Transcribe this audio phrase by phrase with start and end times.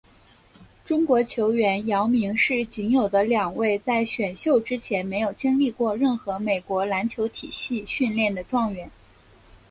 [0.83, 8.89] 中国球员姚明是仅有的两位在选秀之前没有经历过任何美国篮球体系训练的状元。